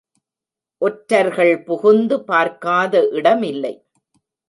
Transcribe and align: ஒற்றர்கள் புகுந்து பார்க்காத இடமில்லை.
ஒற்றர்கள் 0.81 1.63
புகுந்து 1.63 2.23
பார்க்காத 2.23 3.09
இடமில்லை. 3.09 3.73